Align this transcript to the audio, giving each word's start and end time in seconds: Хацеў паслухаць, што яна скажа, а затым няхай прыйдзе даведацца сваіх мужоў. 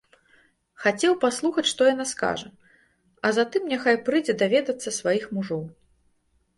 Хацеў 0.85 1.13
паслухаць, 1.25 1.65
што 1.73 1.81
яна 1.91 2.07
скажа, 2.13 2.49
а 3.27 3.33
затым 3.39 3.63
няхай 3.75 3.95
прыйдзе 4.09 4.33
даведацца 4.45 4.89
сваіх 5.01 5.23
мужоў. 5.39 5.63